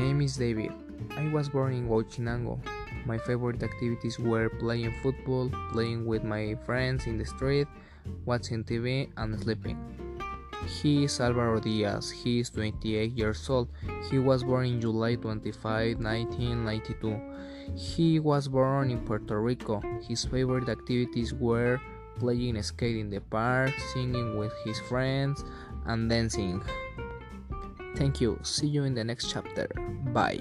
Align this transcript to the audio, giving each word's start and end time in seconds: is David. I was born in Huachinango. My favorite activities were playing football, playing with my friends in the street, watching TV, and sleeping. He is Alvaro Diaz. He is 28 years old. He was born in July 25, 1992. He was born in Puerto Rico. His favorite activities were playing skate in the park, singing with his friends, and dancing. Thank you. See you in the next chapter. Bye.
is 0.00 0.36
David. 0.36 0.72
I 1.16 1.28
was 1.28 1.50
born 1.50 1.74
in 1.74 1.86
Huachinango. 1.86 2.58
My 3.04 3.18
favorite 3.18 3.62
activities 3.62 4.18
were 4.18 4.48
playing 4.48 4.94
football, 5.02 5.50
playing 5.70 6.06
with 6.06 6.24
my 6.24 6.56
friends 6.64 7.06
in 7.06 7.18
the 7.18 7.26
street, 7.26 7.68
watching 8.24 8.64
TV, 8.64 9.10
and 9.18 9.38
sleeping. 9.38 9.76
He 10.66 11.04
is 11.04 11.20
Alvaro 11.20 11.60
Diaz. 11.60 12.10
He 12.10 12.40
is 12.40 12.48
28 12.50 13.12
years 13.12 13.50
old. 13.50 13.68
He 14.10 14.18
was 14.18 14.44
born 14.44 14.66
in 14.66 14.80
July 14.80 15.16
25, 15.16 15.98
1992. 15.98 17.20
He 17.76 18.18
was 18.18 18.48
born 18.48 18.90
in 18.90 19.00
Puerto 19.04 19.40
Rico. 19.40 19.82
His 20.08 20.24
favorite 20.24 20.68
activities 20.68 21.34
were 21.34 21.80
playing 22.18 22.60
skate 22.62 22.96
in 22.96 23.10
the 23.10 23.20
park, 23.20 23.72
singing 23.92 24.38
with 24.38 24.52
his 24.64 24.78
friends, 24.80 25.44
and 25.84 26.08
dancing. 26.08 26.62
Thank 27.96 28.20
you. 28.20 28.38
See 28.42 28.66
you 28.66 28.84
in 28.84 28.94
the 28.94 29.04
next 29.04 29.30
chapter. 29.30 29.68
Bye. 30.12 30.40